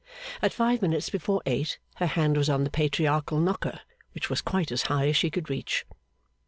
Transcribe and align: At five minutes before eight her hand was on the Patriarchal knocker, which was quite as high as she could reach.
At 0.41 0.51
five 0.51 0.81
minutes 0.81 1.11
before 1.11 1.43
eight 1.45 1.77
her 1.97 2.07
hand 2.07 2.35
was 2.35 2.49
on 2.49 2.63
the 2.63 2.71
Patriarchal 2.71 3.39
knocker, 3.39 3.81
which 4.13 4.31
was 4.31 4.41
quite 4.41 4.71
as 4.71 4.81
high 4.89 5.09
as 5.09 5.15
she 5.15 5.29
could 5.29 5.47
reach. 5.47 5.85